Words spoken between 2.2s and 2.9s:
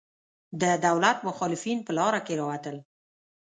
کې راوتل.